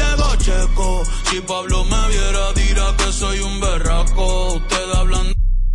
llegó 0.00 0.36
Checo. 0.36 1.02
Si 1.30 1.40
Pablo 1.40 1.84
me 1.84 2.08
viera, 2.08 2.52
dirá 2.54 2.96
que 2.96 3.12
soy 3.12 3.40
un 3.40 3.60
berraco. 3.60 4.54
Usted 4.54 4.90
hablando 4.94 5.32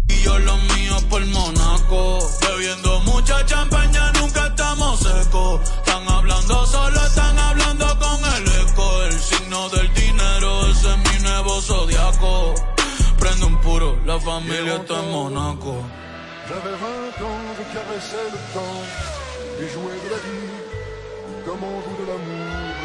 y 0.07 0.21
yo 0.23 0.39
los 0.39 0.63
míos 0.75 1.03
por 1.09 1.25
Monaco. 1.25 2.19
Bebiendo 2.41 2.99
mucha 3.01 3.45
champaña, 3.45 4.11
nunca 4.19 4.47
estamos 4.47 4.99
secos. 4.99 5.61
Están 5.61 6.07
hablando 6.07 6.65
solo, 6.65 7.05
están 7.05 7.37
hablando 7.39 7.85
con 7.99 8.19
el 8.35 8.43
eco. 8.61 9.03
El 9.03 9.19
signo 9.19 9.69
del 9.69 9.93
dinero, 9.93 10.67
ese 10.67 10.89
es 10.93 10.97
mi 10.97 11.23
nuevo 11.23 11.61
zodiaco. 11.61 12.55
Prende 13.19 13.45
un 13.45 13.57
puro, 13.61 13.97
la 14.05 14.19
familia 14.19 14.75
está 14.75 14.99
en 14.99 15.11
Monaco. 15.11 15.75
J'avais 16.47 16.77
20 16.77 17.21
ans, 17.25 17.55
je 17.57 17.63
caressais 17.73 18.29
le 18.31 18.37
temps 18.53 18.83
et 19.59 19.67
jouais 19.73 19.99
de 20.03 20.09
la 20.11 20.17
vie 20.17 20.75
comme 21.45 21.63
on 21.63 21.81
joue 21.81 21.97
de 22.01 22.05
l'amour 22.09 22.84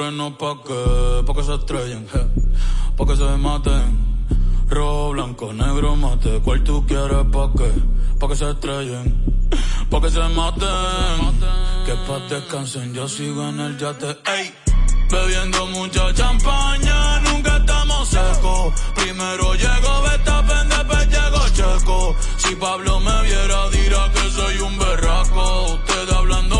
frenos. 0.00 0.32
¿Pa' 0.38 0.56
qué? 0.66 1.22
Pa' 1.26 1.34
que 1.34 1.42
se 1.42 1.54
estrellen. 1.54 2.06
Pa' 2.96 3.06
que 3.06 3.16
se 3.16 3.36
maten. 3.36 3.86
Rojo, 4.68 5.10
blanco, 5.10 5.52
negro, 5.52 5.96
mate. 5.96 6.40
¿Cuál 6.44 6.64
tú 6.64 6.86
quieres? 6.86 7.24
¿Pa' 7.32 7.50
qué? 7.56 7.70
Pa' 8.18 8.28
que 8.28 8.36
se 8.36 8.50
estrellen. 8.50 9.06
Pa' 9.90 10.00
que 10.00 10.10
se 10.10 10.20
maten. 10.38 11.20
Que 11.84 11.94
pa' 12.06 12.20
descansen, 12.30 12.94
yo 12.94 13.06
sigo 13.08 13.46
en 13.48 13.60
el 13.60 13.76
yate. 13.78 14.10
Ey. 14.36 14.46
Bebiendo 15.10 15.66
mucha 15.66 16.14
champaña, 16.14 17.20
nunca 17.20 17.56
estamos 17.56 18.08
secos. 18.08 18.72
Primero 18.94 19.54
llegó 19.54 20.02
Betapen, 20.02 20.68
después 20.68 21.08
llegó 21.14 21.42
Checo. 21.56 22.16
Si 22.36 22.54
Pablo 22.54 23.00
me 23.00 23.22
viera, 23.22 23.68
dirá 23.70 24.02
que 24.14 24.30
soy 24.30 24.56
un 24.60 24.78
berraco. 24.78 25.74
Usted 25.74 26.10
hablando 26.14 26.59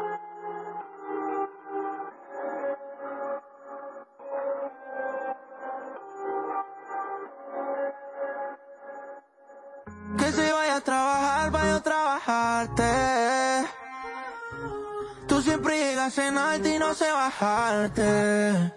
alto 16.19 16.67
y 16.67 16.77
no 16.77 16.93
sé 16.93 17.09
bajarte. 17.11 18.73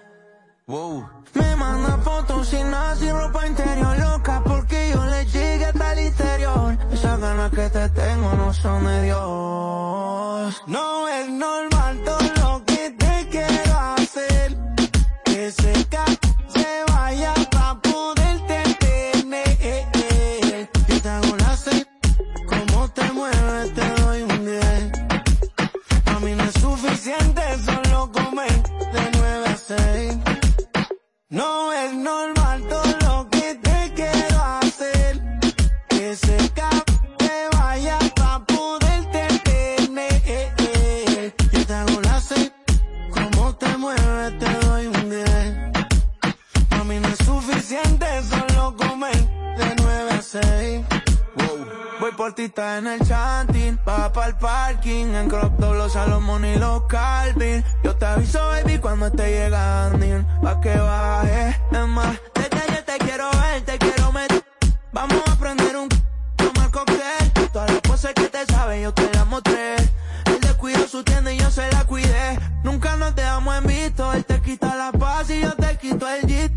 Wow. 0.67 1.09
Me 1.35 1.57
manda 1.57 1.99
fotos 1.99 2.49
sin 2.49 2.71
nada, 2.71 2.95
sin 2.95 3.11
ropa 3.11 3.47
interior 3.47 3.99
loca 3.99 4.43
porque 4.45 4.93
yo 4.95 5.05
le 5.07 5.27
llegué 5.27 5.67
hasta 5.67 5.93
el 5.95 6.07
interior. 6.07 6.79
Esas 6.93 7.21
ganas 7.21 7.51
que 7.51 7.69
te 7.71 7.89
tengo 7.89 8.33
no 8.35 8.53
son 8.53 8.87
de 8.87 9.03
Dios. 9.03 10.63
No 10.67 11.09
es 11.09 11.29
normal 11.29 12.03
todo 12.05 12.19
lo 12.37 12.65
que 12.65 12.91
te 12.91 13.29
quiero 13.29 13.79
hacer. 13.97 14.57
Que 15.25 15.51
se 15.51 15.84
No 31.35 31.73
es 31.73 31.93
normal. 31.93 32.44
Está 52.27 52.79
en 52.79 52.87
el 52.87 53.07
chanting. 53.07 53.79
Va 53.87 54.11
para 54.11 54.29
el 54.29 54.37
parking. 54.37 55.15
En 55.15 55.29
crop 55.29 55.61
top 55.61 55.75
los 55.75 55.93
Salomón 55.93 56.43
y 56.47 56.57
los 56.57 56.85
Calvin. 56.85 57.63
Yo 57.83 57.95
te 57.97 58.07
aviso, 58.07 58.39
baby, 58.49 58.79
cuando 58.79 59.09
esté 59.09 59.31
llegando. 59.31 60.25
Pa' 60.43 60.59
que 60.59 60.75
baje. 60.75 61.61
Es 61.71 61.87
más, 61.87 62.17
desde 62.35 62.75
yo 62.75 62.85
te 62.85 62.99
quiero 63.05 63.31
ver, 63.31 63.63
te 63.67 63.79
quiero 63.79 64.11
meter. 64.11 64.43
Vamos 64.93 65.23
a 65.27 65.37
prender 65.37 65.77
un 65.77 65.89
tomar 66.37 66.71
cóctel. 66.71 67.31
Todas 67.53 67.71
las 67.71 67.81
poses 67.83 68.15
que 68.15 68.29
te 68.29 68.47
saben, 68.47 68.83
yo 68.83 68.95
te 68.95 69.11
las 69.13 69.27
mostré. 69.27 69.77
Él 69.77 70.41
descuidó 70.41 70.89
su 70.89 71.05
tienda 71.05 71.31
y 71.31 71.37
yo 71.37 71.51
se 71.51 71.71
la 71.73 71.85
cuidé. 71.85 72.39
Nunca 72.63 72.97
nos 72.97 73.15
dejamos 73.15 73.55
en 73.59 73.67
visto. 73.67 74.11
Él 74.15 74.25
te 74.25 74.41
quita 74.41 74.75
la 74.75 74.93
paz 74.93 75.29
y 75.29 75.43
yo 75.43 75.53
te 75.53 75.77
quito 75.77 76.09
el 76.09 76.23
jeep. 76.27 76.53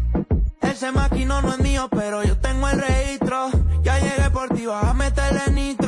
Ese 0.62 0.94
maquino 0.94 1.42
no 1.42 1.52
es 1.52 1.60
mío, 1.60 1.90
pero 1.92 2.24
yo 2.24 2.38
tengo 2.38 2.70
el 2.70 2.80
registro. 2.80 3.52
I 5.48 5.50
need 5.50 5.78
the 5.78 5.87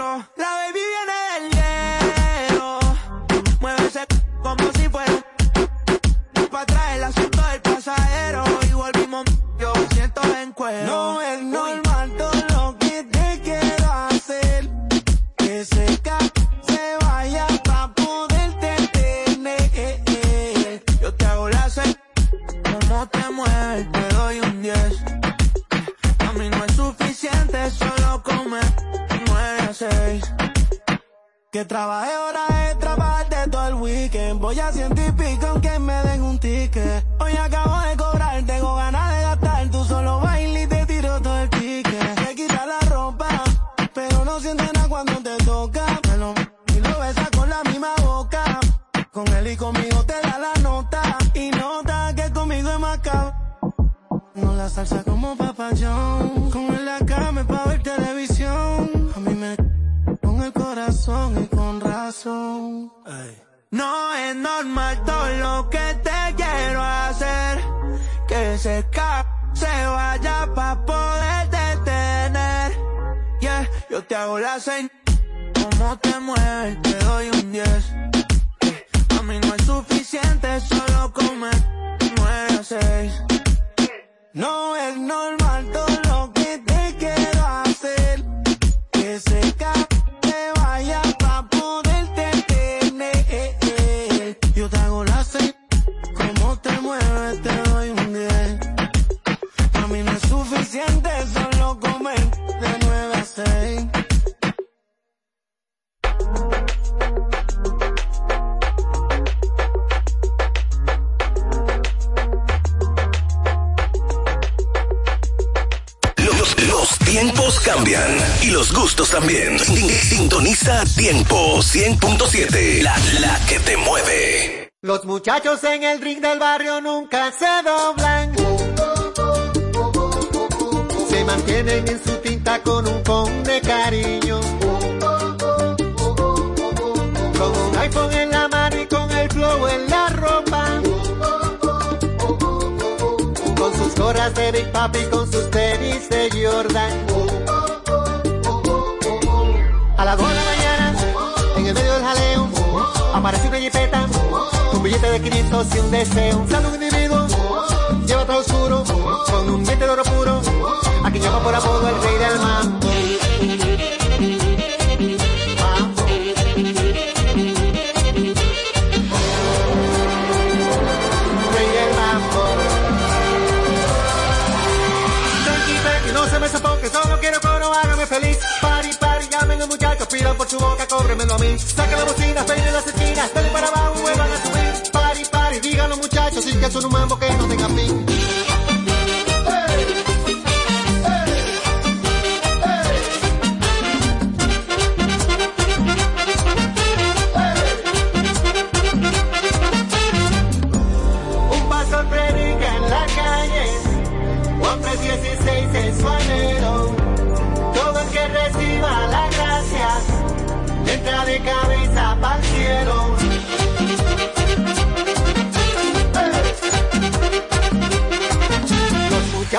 Tranqui, 176.10 176.14
no 176.14 176.28
se 176.28 176.40
me 176.40 176.48
sofoque, 176.50 176.90
solo 176.90 177.20
quiero 177.20 177.40
coro, 177.42 177.74
hágame 177.74 178.06
feliz. 178.06 178.38
Party, 178.62 178.90
party, 179.00 179.28
llamen 179.30 179.60
los 179.60 179.68
muchachos, 179.68 180.08
pidan 180.08 180.36
por 180.36 180.48
su 180.48 180.58
boca, 180.58 180.88
cóbremelo 180.88 181.36
a 181.36 181.40
mí. 181.40 181.58
Saca 181.58 181.98
la 181.98 182.04
bocina, 182.04 182.46
peinen 182.46 182.74
las 182.74 182.88
esquinas, 182.88 183.34
dale 183.34 183.50
para 183.50 183.68
abajo, 183.68 184.02
vuelvan 184.02 184.32
a 184.32 184.38
subir. 184.38 184.92
Party, 184.92 185.26
party, 185.26 185.60
digan 185.60 185.90
los 185.90 186.00
muchachos, 186.00 186.46
y 186.48 186.58
que 186.58 186.72
son 186.72 186.86
un 186.86 186.92
mambo 186.92 187.18
que 187.18 187.30
no 187.32 187.48
tenga 187.48 187.68
fin. 187.70 188.09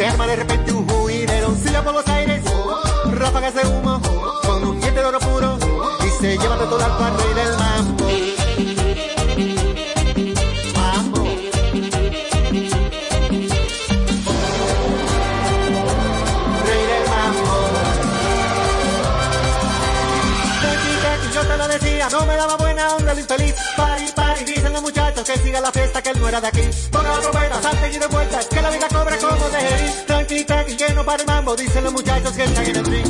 se 0.00 0.06
arma 0.06 0.26
de 0.26 0.36
repente 0.36 0.72
un 0.72 0.88
juideroncillo 0.88 1.84
por 1.84 1.92
los 1.92 2.06
aires, 2.08 2.42
ráfagas 3.12 3.54
de 3.54 3.66
humo, 3.66 4.00
con 4.46 4.64
un 4.64 4.80
diente 4.80 4.98
de 4.98 5.04
oro 5.04 5.18
puro, 5.18 5.58
y 6.02 6.22
se 6.22 6.38
lleva 6.38 6.56
de 6.56 6.64
todo 6.64 6.82
al 6.82 7.18
rey 7.18 7.34
del 7.34 7.58
mambo. 7.58 8.04
Mambo. 10.74 11.24
Rey 16.64 16.84
del 16.86 17.04
mambo. 17.10 17.54
Yo 21.34 21.42
te 21.42 21.56
lo 21.58 21.68
decía, 21.68 22.08
no 22.10 22.24
me 22.24 22.36
daba 22.36 22.56
buena 22.56 22.96
onda 22.96 23.12
lo 23.12 23.20
infeliz. 23.20 23.54
Pari, 23.76 24.06
pari, 24.16 24.44
dicen 24.44 24.72
los 24.72 24.80
muchachos 24.80 25.28
que 25.28 25.38
siga 25.40 25.60
la 25.60 25.70
fiesta, 25.70 26.00
que 26.00 26.08
él 26.08 26.20
no 26.20 26.26
era 26.26 26.40
de 26.40 26.46
aquí. 26.46 26.62
Ponga 26.90 27.10
la 27.10 27.20
trompeta, 27.20 27.62
salte 27.62 27.90
y 27.92 27.98
de 27.98 28.06
vuelta, 28.06 28.40
que 28.48 28.62
la 28.62 28.70
vida 28.70 28.88
hey, 29.60 30.04
tranqui, 30.06 30.44
tranqui, 30.44 30.76
que 30.76 30.92
no 30.94 31.04
para 31.04 31.22
el 31.22 31.26
mambo, 31.26 31.56
dicen 31.56 31.84
los 31.84 31.92
muchachos 31.92 32.32
que 32.32 32.44
están 32.44 32.66
en 32.66 32.76
el 32.76 32.84
ring. 32.84 33.09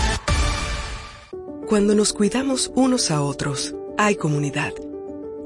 Cuando 1.71 1.95
nos 1.95 2.11
cuidamos 2.11 2.69
unos 2.75 3.11
a 3.11 3.21
otros, 3.21 3.73
hay 3.97 4.15
comunidad. 4.17 4.73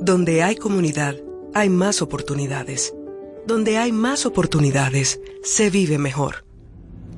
Donde 0.02 0.42
hay 0.42 0.56
comunidad, 0.56 1.18
hay 1.54 1.70
más 1.70 2.02
oportunidades. 2.02 2.96
Donde 3.46 3.78
hay 3.78 3.92
más 3.92 4.26
oportunidades, 4.26 5.20
se 5.44 5.70
vive 5.70 6.00
mejor. 6.00 6.44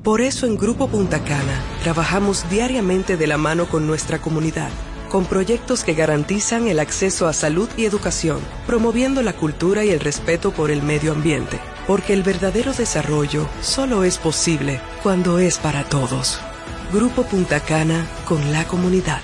Por 0.04 0.20
eso 0.20 0.44
en 0.44 0.58
Grupo 0.58 0.88
Punta 0.88 1.24
Cana 1.24 1.62
trabajamos 1.82 2.44
diariamente 2.50 3.16
de 3.16 3.26
la 3.26 3.38
mano 3.38 3.66
con 3.66 3.86
nuestra 3.86 4.20
comunidad, 4.20 4.68
con 5.10 5.24
proyectos 5.24 5.84
que 5.84 5.94
garantizan 5.94 6.68
el 6.68 6.78
acceso 6.78 7.28
a 7.28 7.32
salud 7.32 7.70
y 7.78 7.86
educación, 7.86 8.40
promoviendo 8.66 9.22
la 9.22 9.32
cultura 9.32 9.86
y 9.86 9.88
el 9.88 10.00
respeto 10.00 10.50
por 10.50 10.70
el 10.70 10.82
medio 10.82 11.12
ambiente, 11.12 11.58
porque 11.86 12.12
el 12.12 12.22
verdadero 12.22 12.74
desarrollo 12.74 13.48
solo 13.62 14.04
es 14.04 14.18
posible 14.18 14.82
cuando 15.02 15.38
es 15.38 15.56
para 15.56 15.84
todos. 15.84 16.42
Grupo 16.92 17.22
Punta 17.24 17.60
Cana 17.60 18.06
con 18.24 18.50
la 18.50 18.66
comunidad. 18.66 19.20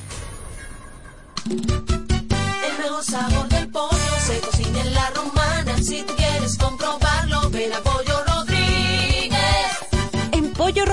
El 1.51 2.79
mejor 2.79 3.05
sabor 3.05 3.49
del 3.49 3.69
pollo 3.71 3.97
se 4.27 4.41
cocina 4.41 4.81
en 4.81 4.95
la 4.95 5.11
romana. 5.11 5.77
Si 5.83 6.03
tú 6.03 6.15
quieres 6.17 6.57
comprobarlo, 6.57 7.51
ven 7.51 7.73
a 7.73 7.81
Pollo 7.81 7.98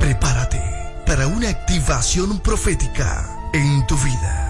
Prepárate 0.00 0.62
para 1.06 1.26
una 1.26 1.50
activación 1.50 2.40
profética 2.40 3.28
en 3.52 3.86
tu 3.86 3.96
vida. 3.98 4.49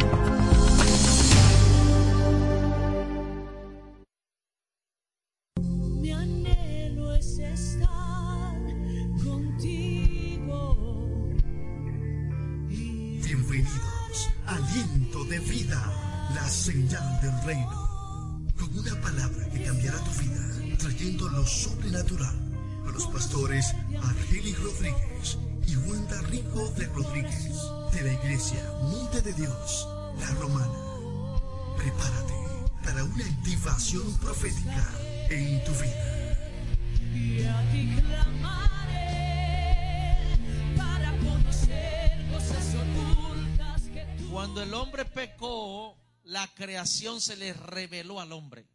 Creación 46.61 47.19
se 47.19 47.35
le 47.37 47.53
reveló 47.53 48.19
al 48.19 48.31
hombre. 48.31 48.67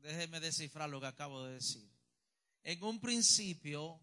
Déjeme 0.00 0.38
descifrar 0.38 0.88
lo 0.88 1.00
que 1.00 1.08
acabo 1.08 1.42
de 1.42 1.54
decir. 1.54 1.90
En 2.62 2.80
un 2.84 3.00
principio, 3.00 4.00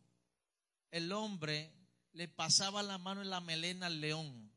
el 0.91 1.14
hombre 1.14 1.74
le 2.11 2.28
pasaba 2.28 2.84
la 2.84 2.98
mano 2.98 3.22
en 3.22 3.30
la 3.30 3.40
melena 3.40 3.86
al 3.86 4.02
león. 4.02 4.52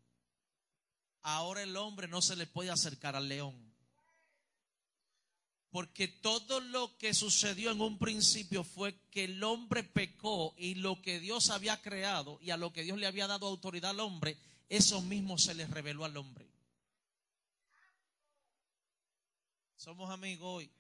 Ahora 1.21 1.63
el 1.63 1.77
hombre 1.77 2.09
no 2.09 2.21
se 2.21 2.35
le 2.35 2.49
puede 2.49 2.71
acercar 2.71 3.15
al 3.15 3.29
león. 3.29 3.73
Porque 5.71 6.09
todo 6.09 6.59
lo 6.59 6.99
que 6.99 7.15
sucedió 7.15 7.71
en 7.71 7.81
un 7.81 7.97
principio 7.97 8.65
fue 8.65 8.99
que 9.13 9.25
el 9.25 9.43
hombre 9.45 9.85
pecó 9.85 10.53
y 10.59 10.75
lo 10.75 11.01
que 11.01 11.21
Dios 11.21 11.51
había 11.51 11.81
creado 11.81 12.41
y 12.43 12.51
a 12.51 12.57
lo 12.57 12.73
que 12.73 12.83
Dios 12.83 12.99
le 12.99 13.07
había 13.07 13.29
dado 13.29 13.47
autoridad 13.47 13.93
al 13.93 14.01
hombre, 14.01 14.37
eso 14.69 15.01
mismo 15.01 15.39
se 15.39 15.55
le 15.55 15.65
reveló 15.69 16.05
al 16.05 16.17
hombre. 16.17 16.52
Somos 19.83 20.11
amigos 20.11 20.47
hoy. 20.49 20.71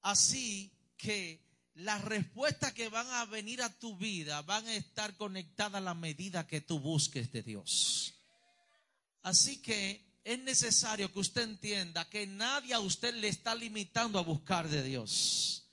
Así 0.00 0.72
que 0.96 1.38
las 1.74 2.02
respuestas 2.02 2.72
que 2.72 2.88
van 2.88 3.06
a 3.10 3.26
venir 3.26 3.60
a 3.60 3.68
tu 3.68 3.94
vida 3.98 4.40
van 4.40 4.66
a 4.66 4.74
estar 4.74 5.14
conectadas 5.18 5.74
a 5.74 5.84
la 5.84 5.92
medida 5.92 6.46
que 6.46 6.62
tú 6.62 6.80
busques 6.80 7.30
de 7.30 7.42
Dios. 7.42 8.14
Así 9.22 9.60
que 9.60 10.02
es 10.24 10.38
necesario 10.38 11.12
que 11.12 11.18
usted 11.18 11.42
entienda 11.42 12.08
que 12.08 12.26
nadie 12.26 12.72
a 12.72 12.80
usted 12.80 13.12
le 13.16 13.28
está 13.28 13.54
limitando 13.54 14.18
a 14.18 14.22
buscar 14.22 14.66
de 14.66 14.82
Dios. 14.82 15.68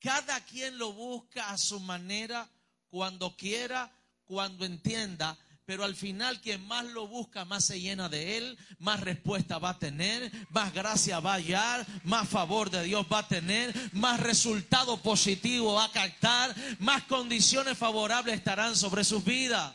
Cada 0.00 0.44
quien 0.44 0.76
lo 0.76 0.92
busca 0.92 1.48
a 1.48 1.56
su 1.56 1.80
manera, 1.80 2.46
cuando 2.90 3.34
quiera, 3.38 3.90
cuando 4.26 4.66
entienda, 4.66 5.38
pero 5.68 5.84
al 5.84 5.94
final 5.94 6.40
quien 6.40 6.66
más 6.66 6.82
lo 6.86 7.06
busca, 7.06 7.44
más 7.44 7.66
se 7.66 7.78
llena 7.78 8.08
de 8.08 8.38
él, 8.38 8.58
más 8.78 9.00
respuesta 9.00 9.58
va 9.58 9.68
a 9.68 9.78
tener, 9.78 10.32
más 10.48 10.72
gracia 10.72 11.20
va 11.20 11.32
a 11.32 11.36
hallar, 11.36 11.86
más 12.04 12.26
favor 12.26 12.70
de 12.70 12.84
Dios 12.84 13.04
va 13.12 13.18
a 13.18 13.28
tener, 13.28 13.74
más 13.92 14.18
resultado 14.18 14.96
positivo 15.02 15.74
va 15.74 15.84
a 15.84 15.92
captar, 15.92 16.56
más 16.78 17.02
condiciones 17.02 17.76
favorables 17.76 18.36
estarán 18.36 18.76
sobre 18.76 19.04
sus 19.04 19.22
vidas. 19.22 19.74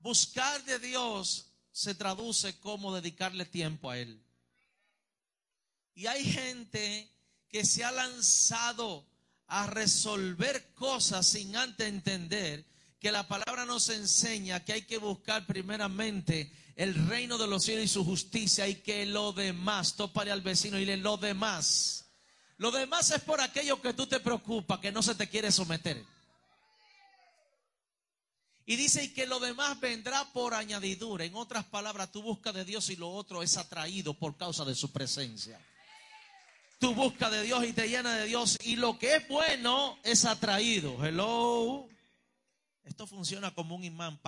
Buscar 0.00 0.64
de 0.64 0.80
Dios 0.80 1.46
se 1.70 1.94
traduce 1.94 2.58
como 2.58 2.92
dedicarle 2.92 3.44
tiempo 3.44 3.90
a 3.90 3.98
Él. 3.98 4.20
Y 5.94 6.08
hay 6.08 6.24
gente 6.24 7.08
que 7.48 7.64
se 7.64 7.84
ha 7.84 7.92
lanzado 7.92 9.06
a 9.46 9.68
resolver 9.68 10.74
cosas 10.74 11.24
sin 11.28 11.54
antes 11.54 11.86
entender 11.86 12.71
que 13.02 13.10
la 13.10 13.26
palabra 13.26 13.64
nos 13.64 13.88
enseña 13.88 14.64
que 14.64 14.74
hay 14.74 14.82
que 14.82 14.96
buscar 14.96 15.44
primeramente 15.44 16.52
el 16.76 16.94
reino 17.08 17.36
de 17.36 17.48
los 17.48 17.64
cielos 17.64 17.84
y 17.84 17.88
su 17.88 18.04
justicia 18.04 18.68
y 18.68 18.76
que 18.76 19.04
lo 19.06 19.32
demás, 19.32 19.96
tópale 19.96 20.30
al 20.30 20.40
vecino 20.40 20.78
y 20.78 20.84
le 20.84 20.96
lo 20.96 21.16
demás. 21.16 22.06
Lo 22.58 22.70
demás 22.70 23.10
es 23.10 23.20
por 23.20 23.40
aquello 23.40 23.82
que 23.82 23.92
tú 23.92 24.06
te 24.06 24.20
preocupa, 24.20 24.80
que 24.80 24.92
no 24.92 25.02
se 25.02 25.16
te 25.16 25.28
quiere 25.28 25.50
someter. 25.50 26.00
Y 28.66 28.76
dice, 28.76 29.02
y 29.02 29.08
que 29.08 29.26
lo 29.26 29.40
demás 29.40 29.80
vendrá 29.80 30.32
por 30.32 30.54
añadidura. 30.54 31.24
En 31.24 31.34
otras 31.34 31.64
palabras, 31.64 32.12
tú 32.12 32.22
buscas 32.22 32.54
de 32.54 32.64
Dios 32.64 32.88
y 32.88 32.94
lo 32.94 33.10
otro 33.10 33.42
es 33.42 33.56
atraído 33.56 34.14
por 34.14 34.36
causa 34.36 34.64
de 34.64 34.76
su 34.76 34.92
presencia. 34.92 35.60
Tú 36.78 36.94
buscas 36.94 37.32
de 37.32 37.42
Dios 37.42 37.64
y 37.64 37.72
te 37.72 37.88
llena 37.88 38.14
de 38.14 38.26
Dios 38.26 38.58
y 38.62 38.76
lo 38.76 38.96
que 38.96 39.16
es 39.16 39.26
bueno 39.26 39.98
es 40.04 40.24
atraído. 40.24 41.04
Hello. 41.04 41.91
Esto 42.84 43.06
funciona 43.06 43.54
como 43.54 43.74
un 43.76 43.84
imán. 43.84 44.18